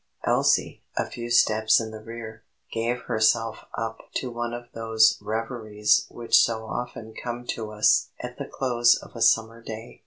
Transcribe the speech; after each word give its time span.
Elsie, 0.23 0.81
a 0.97 1.05
few 1.05 1.29
steps 1.29 1.79
in 1.79 1.91
the 1.91 2.01
rear, 2.01 2.41
gave 2.71 3.01
herself 3.01 3.65
up 3.75 3.99
to 4.15 4.31
one 4.31 4.51
of 4.51 4.65
those 4.73 5.15
reveries 5.21 6.07
which 6.09 6.35
so 6.41 6.65
often 6.65 7.13
come 7.13 7.45
to 7.45 7.71
us 7.71 8.09
at 8.19 8.39
the 8.39 8.45
close 8.47 8.95
of 8.95 9.15
a 9.15 9.21
summer 9.21 9.61
day. 9.61 9.99